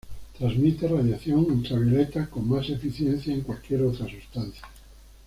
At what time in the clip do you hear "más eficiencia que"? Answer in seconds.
2.49-3.43